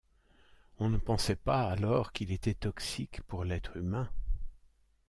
On 0.79 0.89
ne 0.89 0.97
pensait 0.97 1.35
pas 1.35 1.69
alors 1.69 2.11
qu'il 2.11 2.31
était 2.31 2.55
toxique 2.55 3.21
pour 3.27 3.43
l'être 3.43 3.77
humain. 3.77 4.09